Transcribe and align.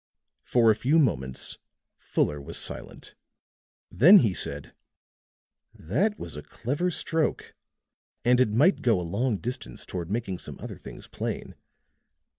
For 0.41 0.71
a 0.71 0.75
few 0.75 0.97
moments 0.97 1.59
Fuller 1.99 2.41
was 2.41 2.57
silent. 2.57 3.13
Then 3.91 4.17
he 4.21 4.33
said: 4.33 4.73
"That 5.75 6.17
was 6.17 6.35
a 6.35 6.41
clever 6.41 6.89
stroke, 6.89 7.53
and 8.25 8.41
it 8.41 8.49
might 8.49 8.81
go 8.81 8.99
a 8.99 9.03
long 9.05 9.37
distance 9.37 9.85
toward 9.85 10.09
making 10.09 10.39
some 10.39 10.57
other 10.59 10.79
things 10.79 11.05
plain. 11.05 11.53